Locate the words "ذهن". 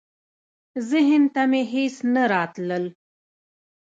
0.89-1.23